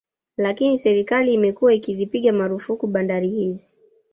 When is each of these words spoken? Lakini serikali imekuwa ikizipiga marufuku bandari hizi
Lakini 0.37 0.77
serikali 0.77 1.33
imekuwa 1.33 1.73
ikizipiga 1.73 2.33
marufuku 2.33 2.87
bandari 2.87 3.29
hizi 3.29 3.71